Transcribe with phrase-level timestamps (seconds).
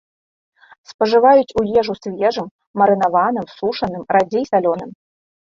[0.93, 2.47] Спажываюць у ежу свежым,
[2.83, 4.91] марынаваным, сушаным, радзей салёным.